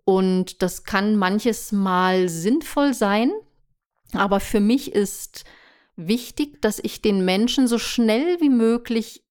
Und 0.04 0.62
das 0.62 0.84
kann 0.84 1.16
manches 1.16 1.72
Mal 1.72 2.30
sinnvoll 2.30 2.94
sein, 2.94 3.32
aber 4.14 4.40
für 4.40 4.60
mich 4.60 4.94
ist 4.94 5.46
wichtig, 5.96 6.62
dass 6.62 6.80
ich 6.80 7.02
den 7.02 7.26
Menschen 7.26 7.68
so 7.68 7.80
schnell 7.80 8.40
wie 8.40 8.50
möglich 8.50 9.24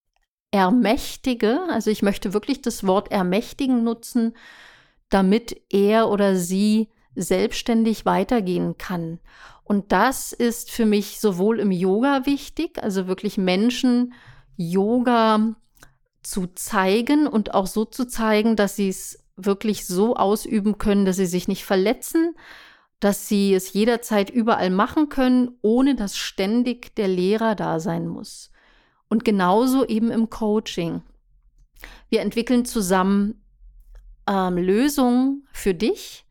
ermächtige. 0.50 1.60
Also 1.68 1.90
ich 1.90 2.02
möchte 2.02 2.32
wirklich 2.32 2.62
das 2.62 2.86
Wort 2.86 3.10
ermächtigen 3.10 3.84
nutzen, 3.84 4.36
damit 5.10 5.60
er 5.70 6.08
oder 6.08 6.36
sie 6.36 6.88
selbstständig 7.14 8.06
weitergehen 8.06 8.76
kann. 8.78 9.20
Und 9.64 9.92
das 9.92 10.32
ist 10.32 10.70
für 10.70 10.86
mich 10.86 11.20
sowohl 11.20 11.58
im 11.58 11.70
Yoga 11.70 12.26
wichtig, 12.26 12.82
also 12.82 13.06
wirklich 13.06 13.38
Menschen 13.38 14.12
Yoga 14.56 15.56
zu 16.22 16.46
zeigen 16.48 17.26
und 17.26 17.54
auch 17.54 17.66
so 17.66 17.84
zu 17.84 18.06
zeigen, 18.06 18.56
dass 18.56 18.76
sie 18.76 18.88
es 18.88 19.24
wirklich 19.36 19.86
so 19.86 20.16
ausüben 20.16 20.78
können, 20.78 21.06
dass 21.06 21.16
sie 21.16 21.26
sich 21.26 21.48
nicht 21.48 21.64
verletzen, 21.64 22.36
dass 23.00 23.28
sie 23.28 23.54
es 23.54 23.72
jederzeit 23.72 24.30
überall 24.30 24.70
machen 24.70 25.08
können, 25.08 25.58
ohne 25.62 25.94
dass 25.94 26.16
ständig 26.16 26.94
der 26.96 27.08
Lehrer 27.08 27.54
da 27.54 27.80
sein 27.80 28.06
muss. 28.06 28.50
Und 29.08 29.24
genauso 29.24 29.84
eben 29.86 30.10
im 30.10 30.30
Coaching. 30.30 31.02
Wir 32.08 32.20
entwickeln 32.20 32.64
zusammen 32.64 33.42
ähm, 34.26 34.56
Lösungen 34.56 35.46
für 35.52 35.74
dich, 35.74 36.24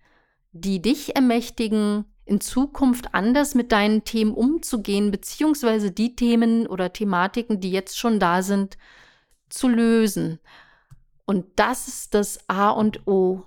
die 0.52 0.82
dich 0.82 1.16
ermächtigen, 1.16 2.06
in 2.26 2.40
Zukunft 2.40 3.14
anders 3.14 3.54
mit 3.56 3.72
deinen 3.72 4.04
Themen 4.04 4.34
umzugehen, 4.34 5.12
beziehungsweise 5.12 5.92
die 5.92 6.16
Themen 6.16 6.68
oder 6.68 6.94
Thematiken, 6.94 7.60
die 7.60 7.72
jetzt 7.72 7.98
schon 7.98 8.20
da 8.20 8.42
sind, 8.42 8.78
zu 9.50 9.68
lösen. 9.68 10.40
Und 11.26 11.46
das 11.58 11.88
ist 11.88 12.14
das 12.14 12.50
A 12.50 12.70
und 12.70 13.08
O, 13.08 13.44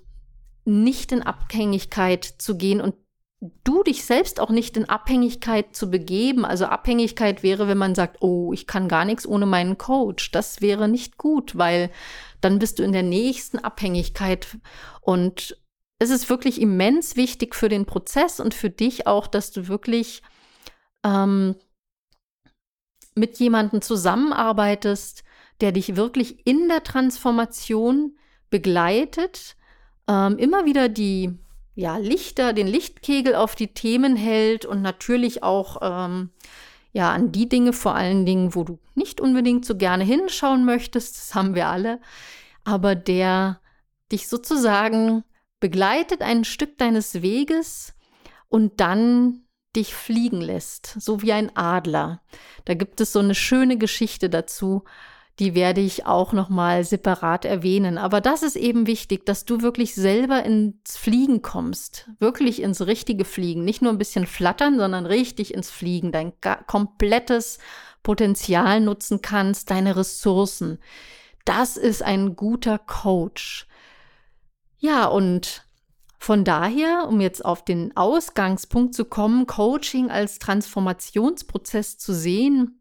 nicht 0.64 1.12
in 1.12 1.23
Abhängigkeit 1.23 2.25
zu 2.25 2.56
gehen 2.56 2.80
und 2.80 2.95
du 3.64 3.83
dich 3.83 4.04
selbst 4.04 4.40
auch 4.40 4.50
nicht 4.50 4.76
in 4.76 4.88
Abhängigkeit 4.88 5.76
zu 5.76 5.90
begeben. 5.90 6.45
Also 6.45 6.66
Abhängigkeit 6.66 7.42
wäre, 7.42 7.68
wenn 7.68 7.78
man 7.78 7.95
sagt, 7.95 8.23
oh, 8.23 8.52
ich 8.52 8.66
kann 8.66 8.88
gar 8.88 9.04
nichts 9.04 9.26
ohne 9.26 9.47
meinen 9.47 9.78
Coach. 9.78 10.33
Das 10.33 10.61
wäre 10.61 10.88
nicht 10.88 11.16
gut, 11.18 11.56
weil 11.56 11.90
dann 12.40 12.59
bist 12.59 12.78
du 12.78 12.83
in 12.83 12.92
der 12.92 13.02
nächsten 13.02 13.59
Abhängigkeit. 13.59 14.59
Und 15.00 15.56
es 15.98 16.10
ist 16.10 16.28
wirklich 16.28 16.60
immens 16.60 17.16
wichtig 17.16 17.54
für 17.54 17.68
den 17.68 17.86
Prozess 17.86 18.40
und 18.40 18.54
für 18.54 18.70
dich 18.70 19.06
auch, 19.06 19.26
dass 19.26 19.50
du 19.50 19.68
wirklich 19.68 20.22
ähm, 21.04 21.56
mit 23.14 23.38
jemandem 23.38 23.80
zusammenarbeitest, 23.80 25.24
der 25.60 25.72
dich 25.72 25.96
wirklich 25.96 26.46
in 26.46 26.68
der 26.68 26.82
Transformation 26.82 28.18
begleitet, 28.50 29.56
ähm, 30.06 30.36
immer 30.38 30.66
wieder 30.66 30.88
die 30.88 31.38
ja, 31.74 31.96
Lichter, 31.96 32.52
den 32.52 32.66
Lichtkegel 32.66 33.34
auf 33.34 33.54
die 33.54 33.74
Themen 33.74 34.16
hält 34.16 34.64
und 34.66 34.82
natürlich 34.82 35.42
auch 35.42 35.78
ähm, 35.82 36.30
ja, 36.92 37.12
an 37.12 37.32
die 37.32 37.48
Dinge 37.48 37.72
vor 37.72 37.94
allen 37.94 38.24
Dingen, 38.24 38.54
wo 38.54 38.64
du 38.64 38.78
nicht 38.94 39.20
unbedingt 39.20 39.66
so 39.66 39.76
gerne 39.76 40.04
hinschauen 40.04 40.64
möchtest, 40.64 41.16
das 41.16 41.34
haben 41.34 41.54
wir 41.54 41.68
alle, 41.68 42.00
aber 42.64 42.94
der 42.94 43.60
dich 44.10 44.28
sozusagen 44.28 45.24
begleitet 45.66 46.23
ein 46.23 46.44
Stück 46.44 46.78
deines 46.78 47.23
Weges 47.23 47.92
und 48.49 48.78
dann 48.78 49.40
dich 49.75 49.96
fliegen 49.96 50.40
lässt, 50.40 50.94
so 51.00 51.23
wie 51.23 51.32
ein 51.32 51.56
Adler. 51.56 52.22
Da 52.66 52.74
gibt 52.74 53.00
es 53.00 53.12
so 53.12 53.18
eine 53.18 53.35
schöne 53.35 53.76
Geschichte 53.76 54.31
dazu, 54.31 54.85
die 55.40 55.57
werde 55.57 55.81
ich 55.81 56.07
auch 56.07 56.33
noch 56.33 56.50
mal 56.50 56.85
separat 56.85 57.44
erwähnen. 57.44 57.98
Aber 57.98 58.20
das 58.20 58.44
ist 58.44 58.55
eben 58.55 58.87
wichtig, 58.87 59.26
dass 59.26 59.44
du 59.44 59.61
wirklich 59.61 59.96
selber 59.96 60.44
ins 60.44 60.96
Fliegen 60.96 61.42
kommst, 61.42 62.11
wirklich 62.20 62.62
ins 62.62 62.87
richtige 62.87 63.24
Fliegen, 63.24 63.64
nicht 63.64 63.83
nur 63.83 63.90
ein 63.90 63.98
bisschen 63.98 64.26
flattern, 64.29 64.79
sondern 64.79 65.05
richtig 65.05 65.52
ins 65.52 65.68
Fliegen, 65.68 66.12
dein 66.12 66.33
komplettes 66.68 67.59
Potenzial 68.05 68.81
nutzen 68.81 69.20
kannst, 69.20 69.72
deine 69.72 69.96
Ressourcen. 69.96 70.79
Das 71.44 71.76
ist 71.76 72.05
ein 72.05 72.37
guter 72.37 72.79
Coach. 72.79 73.65
Ja, 74.78 75.06
und 75.06 75.64
von 76.18 76.44
daher, 76.44 77.06
um 77.08 77.20
jetzt 77.20 77.44
auf 77.44 77.64
den 77.64 77.96
Ausgangspunkt 77.96 78.94
zu 78.94 79.04
kommen, 79.04 79.46
Coaching 79.46 80.10
als 80.10 80.38
Transformationsprozess 80.38 81.98
zu 81.98 82.14
sehen, 82.14 82.80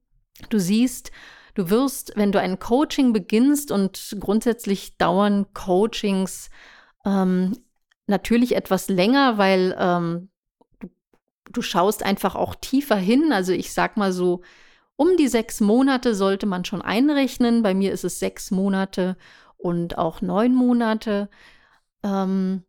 du 0.50 0.60
siehst, 0.60 1.12
Du 1.56 1.70
wirst, 1.70 2.12
wenn 2.16 2.34
du 2.34 2.40
ein 2.40 2.60
Coaching 2.60 3.14
beginnst 3.14 3.72
und 3.72 4.18
grundsätzlich 4.20 4.98
dauern 4.98 5.48
Coachings 5.54 6.50
ähm, 7.06 7.58
natürlich 8.08 8.58
etwas 8.58 8.90
länger, 8.90 9.38
weil 9.38 9.74
ähm, 9.80 10.30
du, 10.80 10.90
du 11.50 11.62
schaust 11.62 12.04
einfach 12.04 12.36
auch 12.36 12.56
tiefer 12.56 12.98
hin. 12.98 13.32
Also 13.32 13.54
ich 13.54 13.72
sag 13.72 13.96
mal 13.96 14.12
so, 14.12 14.42
um 14.98 15.16
die 15.18 15.30
sechs 15.30 15.62
Monate 15.62 16.14
sollte 16.14 16.46
man 16.46 16.66
schon 16.66 16.82
einrechnen. 16.82 17.64
Bei 17.64 17.74
mir 17.74 17.94
ist 17.94 18.04
es 18.04 18.20
sechs 18.20 18.52
Monate 18.52 19.16
und 19.56 19.98
auch 19.98 20.22
neun 20.22 20.54
Monate. 20.54 21.30
Ähm, 22.06 22.64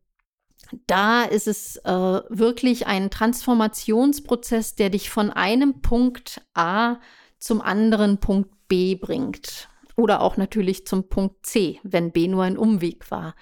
da 0.86 1.22
ist 1.22 1.46
es 1.46 1.76
äh, 1.76 1.90
wirklich 1.92 2.86
ein 2.86 3.10
Transformationsprozess, 3.10 4.74
der 4.74 4.90
dich 4.90 5.10
von 5.10 5.30
einem 5.30 5.80
Punkt 5.80 6.40
A 6.54 6.96
zum 7.38 7.60
anderen 7.60 8.18
Punkt 8.18 8.50
B 8.66 8.96
bringt. 8.96 9.68
Oder 9.96 10.20
auch 10.20 10.36
natürlich 10.36 10.86
zum 10.86 11.08
Punkt 11.08 11.46
C, 11.46 11.80
wenn 11.82 12.12
B 12.12 12.28
nur 12.28 12.44
ein 12.44 12.58
Umweg 12.58 13.10
war. 13.10 13.34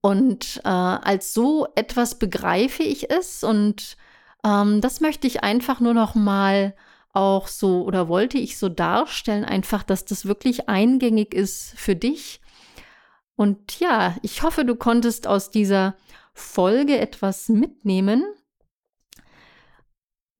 Und 0.00 0.60
äh, 0.64 0.68
als 0.68 1.34
so 1.34 1.66
etwas 1.76 2.18
begreife 2.18 2.82
ich 2.82 3.10
es 3.10 3.42
und 3.42 3.96
ähm, 4.44 4.80
das 4.80 5.00
möchte 5.00 5.26
ich 5.26 5.42
einfach 5.42 5.80
nur 5.80 5.94
noch 5.94 6.14
mal 6.14 6.74
auch 7.14 7.48
so 7.48 7.84
oder 7.84 8.08
wollte 8.08 8.38
ich 8.38 8.58
so 8.58 8.68
darstellen, 8.68 9.44
einfach, 9.44 9.82
dass 9.82 10.04
das 10.04 10.26
wirklich 10.26 10.68
eingängig 10.68 11.32
ist 11.32 11.72
für 11.76 11.96
dich. 11.96 12.40
Und 13.36 13.80
ja, 13.80 14.16
ich 14.22 14.42
hoffe, 14.42 14.64
du 14.64 14.76
konntest 14.76 15.26
aus 15.26 15.50
dieser 15.50 15.96
Folge 16.32 16.98
etwas 16.98 17.48
mitnehmen. 17.48 18.24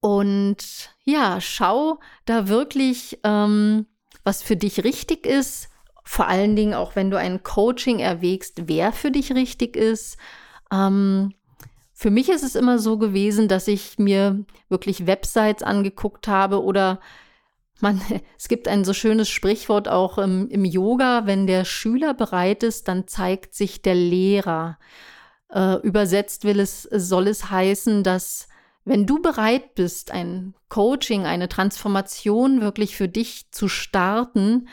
Und 0.01 0.91
ja, 1.05 1.41
schau 1.41 1.99
da 2.27 2.49
wirklich, 2.49 3.19
ähm, 3.25 3.87
was 4.23 4.43
für 4.43 4.57
dich 4.57 4.85
richtig 4.85 5.27
ist. 5.27 5.69
Vor 6.05 6.29
allen 6.29 6.57
Dingen 6.57 6.75
auch, 6.75 6.95
wenn 6.97 7.11
du 7.11 7.19
ein 7.19 7.43
Coaching 7.43 8.01
erwägst, 8.01 8.69
wer 8.69 8.93
für 8.93 9.11
dich 9.11 9.33
richtig 9.33 9.77
ist. 9.77 10.19
Ähm, 10.71 11.33
für 11.95 12.11
mich 12.11 12.29
ist 12.29 12.43
es 12.43 12.55
immer 12.55 12.79
so 12.79 12.99
gewesen, 12.99 13.49
dass 13.49 13.69
ich 13.69 13.99
mir 13.99 14.45
wirklich 14.69 15.07
Websites 15.07 15.63
angeguckt 15.63 16.29
habe 16.29 16.63
oder 16.63 17.01
man, 17.81 18.01
es 18.39 18.49
gibt 18.49 18.69
ein 18.69 18.85
so 18.85 18.93
schönes 18.93 19.29
Sprichwort 19.29 19.89
auch 19.89 20.19
im, 20.19 20.49
im 20.49 20.65
Yoga, 20.65 21.27
wenn 21.27 21.47
der 21.47 21.65
Schüler 21.65 22.15
bereit 22.15 22.63
ist, 22.63 22.89
dann 22.89 23.07
zeigt 23.09 23.55
sich 23.55 23.83
der 23.83 23.95
Lehrer. 23.95 24.79
Äh, 25.51 25.77
übersetzt 25.83 26.45
will 26.45 26.61
es, 26.61 26.83
soll 26.83 27.29
es 27.29 27.51
heißen, 27.51 28.03
dass 28.03 28.49
wenn 28.85 29.07
du 29.07 29.21
bereit 29.23 29.75
bist, 29.75 30.11
ein 30.11 30.55
Coaching, 30.69 31.25
eine 31.25 31.49
Transformation 31.49 32.61
wirklich 32.61 32.97
für 32.97 33.09
dich 33.09 33.51
zu 33.51 33.69
starten, 33.69 34.69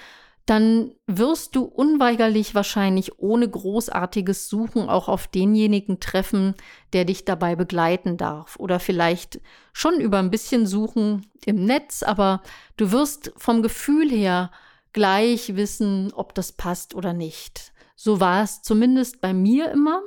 dann 0.51 0.91
wirst 1.07 1.55
du 1.55 1.63
unweigerlich 1.63 2.53
wahrscheinlich 2.53 3.17
ohne 3.19 3.47
großartiges 3.47 4.49
Suchen 4.49 4.89
auch 4.89 5.07
auf 5.07 5.27
denjenigen 5.27 6.01
treffen, 6.01 6.55
der 6.91 7.05
dich 7.05 7.23
dabei 7.23 7.55
begleiten 7.55 8.17
darf. 8.17 8.57
Oder 8.57 8.81
vielleicht 8.81 9.39
schon 9.71 10.01
über 10.01 10.19
ein 10.19 10.29
bisschen 10.29 10.67
Suchen 10.67 11.25
im 11.45 11.63
Netz, 11.63 12.03
aber 12.03 12.41
du 12.75 12.91
wirst 12.91 13.31
vom 13.37 13.61
Gefühl 13.61 14.09
her 14.09 14.51
gleich 14.91 15.55
wissen, 15.55 16.11
ob 16.11 16.35
das 16.35 16.51
passt 16.51 16.95
oder 16.95 17.13
nicht. 17.13 17.71
So 17.95 18.19
war 18.19 18.43
es 18.43 18.61
zumindest 18.61 19.21
bei 19.21 19.33
mir 19.33 19.71
immer. 19.71 20.01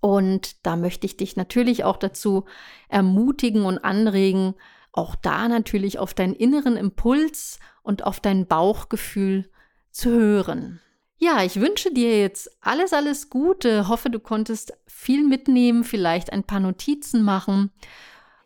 Und 0.00 0.64
da 0.64 0.76
möchte 0.76 1.04
ich 1.04 1.18
dich 1.18 1.36
natürlich 1.36 1.84
auch 1.84 1.98
dazu 1.98 2.46
ermutigen 2.88 3.66
und 3.66 3.76
anregen, 3.76 4.54
auch 4.92 5.16
da 5.16 5.48
natürlich 5.48 5.98
auf 5.98 6.14
deinen 6.14 6.34
inneren 6.34 6.78
Impuls 6.78 7.58
und 7.82 8.04
auf 8.04 8.20
dein 8.20 8.46
Bauchgefühl 8.46 9.50
zu 9.90 10.10
hören. 10.10 10.80
Ja, 11.18 11.42
ich 11.44 11.60
wünsche 11.60 11.92
dir 11.92 12.18
jetzt 12.18 12.50
alles, 12.62 12.92
alles 12.92 13.28
Gute. 13.28 13.88
Hoffe, 13.88 14.08
du 14.08 14.20
konntest 14.20 14.72
viel 14.86 15.26
mitnehmen, 15.26 15.84
vielleicht 15.84 16.32
ein 16.32 16.44
paar 16.44 16.60
Notizen 16.60 17.22
machen. 17.22 17.70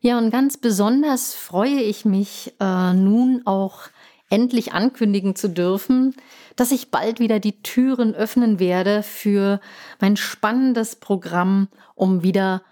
Ja, 0.00 0.18
und 0.18 0.30
ganz 0.30 0.56
besonders 0.56 1.34
freue 1.34 1.80
ich 1.80 2.04
mich 2.04 2.52
äh, 2.60 2.92
nun 2.92 3.42
auch 3.46 3.88
endlich 4.28 4.72
ankündigen 4.72 5.36
zu 5.36 5.48
dürfen, 5.48 6.16
dass 6.56 6.72
ich 6.72 6.90
bald 6.90 7.20
wieder 7.20 7.38
die 7.38 7.62
Türen 7.62 8.14
öffnen 8.14 8.58
werde 8.58 9.02
für 9.02 9.60
mein 10.00 10.16
spannendes 10.16 10.96
Programm, 10.96 11.68
um 11.94 12.22
wieder 12.22 12.62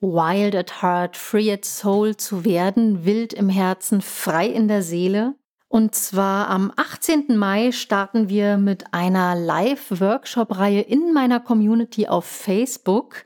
Wild 0.00 0.54
at 0.54 0.80
Heart, 0.82 1.16
Free 1.16 1.52
at 1.52 1.64
Soul 1.64 2.16
zu 2.16 2.44
werden, 2.44 3.04
wild 3.04 3.32
im 3.32 3.48
Herzen, 3.48 4.00
frei 4.00 4.46
in 4.46 4.68
der 4.68 4.82
Seele. 4.82 5.34
Und 5.68 5.94
zwar 5.94 6.48
am 6.48 6.72
18. 6.76 7.36
Mai 7.36 7.72
starten 7.72 8.30
wir 8.30 8.56
mit 8.56 8.94
einer 8.94 9.34
Live-Workshop-Reihe 9.34 10.80
in 10.80 11.12
meiner 11.12 11.40
Community 11.40 12.08
auf 12.08 12.24
Facebook 12.24 13.24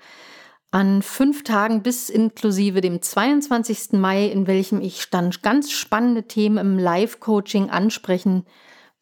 an 0.72 1.02
fünf 1.02 1.44
Tagen 1.44 1.83
bis 1.83 2.09
inklusive 2.09 2.81
dem 2.81 3.00
22. 3.00 3.92
Mai, 3.92 4.26
in 4.26 4.46
welchem 4.46 4.81
ich 4.81 5.11
dann 5.11 5.31
ganz 5.42 5.70
spannende 5.70 6.24
Themen 6.24 6.59
im 6.59 6.78
Live-Coaching 6.78 7.70
ansprechen 7.70 8.44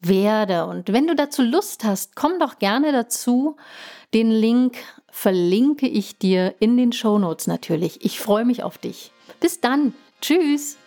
werde. 0.01 0.65
Und 0.65 0.91
wenn 0.91 1.07
du 1.07 1.15
dazu 1.15 1.41
Lust 1.41 1.83
hast, 1.83 2.15
komm 2.15 2.39
doch 2.39 2.59
gerne 2.59 2.91
dazu. 2.91 3.55
Den 4.13 4.29
Link 4.29 4.77
verlinke 5.09 5.87
ich 5.87 6.17
dir 6.17 6.55
in 6.59 6.77
den 6.77 6.91
Show 6.91 7.17
Notes 7.17 7.47
natürlich. 7.47 8.03
Ich 8.03 8.19
freue 8.19 8.45
mich 8.45 8.63
auf 8.63 8.77
dich. 8.77 9.11
Bis 9.39 9.61
dann. 9.61 9.93
Tschüss. 10.21 10.77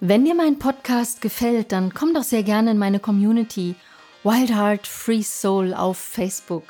Wenn 0.00 0.24
dir 0.24 0.34
mein 0.34 0.58
Podcast 0.58 1.20
gefällt, 1.20 1.70
dann 1.70 1.94
komm 1.94 2.14
doch 2.14 2.24
sehr 2.24 2.42
gerne 2.42 2.72
in 2.72 2.78
meine 2.78 2.98
Community 2.98 3.76
Wild 4.24 4.50
Heart 4.50 4.86
Free 4.86 5.22
Soul 5.22 5.72
auf 5.72 5.98
Facebook. 5.98 6.64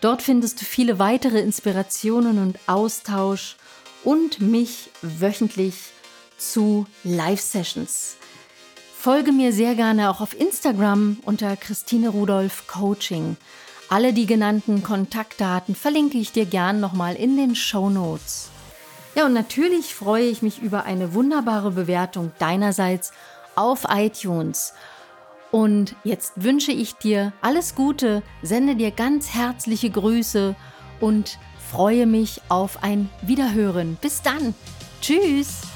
Dort 0.00 0.22
findest 0.22 0.60
du 0.60 0.64
viele 0.66 0.98
weitere 0.98 1.40
Inspirationen 1.40 2.38
und 2.38 2.58
Austausch 2.66 3.56
und 4.04 4.40
mich 4.40 4.90
wöchentlich 5.00 5.92
zu 6.36 6.86
Live-Sessions. 7.02 8.16
Folge 8.96 9.32
mir 9.32 9.52
sehr 9.52 9.74
gerne 9.74 10.10
auch 10.10 10.20
auf 10.20 10.38
Instagram 10.38 11.18
unter 11.24 11.56
Christine 11.56 12.10
Rudolph 12.10 12.66
Coaching. 12.66 13.38
Alle 13.88 14.12
die 14.12 14.26
genannten 14.26 14.82
Kontaktdaten 14.82 15.74
verlinke 15.74 16.18
ich 16.18 16.32
dir 16.32 16.44
gern 16.44 16.80
nochmal 16.80 17.16
in 17.16 17.36
den 17.38 17.54
Show 17.54 17.88
Notes. 17.88 18.50
Ja, 19.14 19.26
und 19.26 19.32
natürlich 19.32 19.94
freue 19.94 20.24
ich 20.24 20.42
mich 20.42 20.62
über 20.62 20.84
eine 20.84 21.14
wunderbare 21.14 21.72
Bewertung 21.72 22.32
deinerseits 22.38 23.12
auf 23.56 23.86
iTunes. 23.88 24.72
Und 25.50 25.96
jetzt 26.04 26.32
wünsche 26.36 26.70
ich 26.70 26.94
dir 26.94 27.32
alles 27.40 27.74
Gute, 27.74 28.22
sende 28.42 28.76
dir 28.76 28.92
ganz 28.92 29.34
herzliche 29.34 29.90
Grüße 29.90 30.54
und 31.00 31.38
freue 31.70 32.06
mich 32.06 32.40
auf 32.48 32.82
ein 32.82 33.10
Wiederhören. 33.22 33.98
Bis 34.00 34.22
dann. 34.22 34.54
Tschüss. 35.00 35.69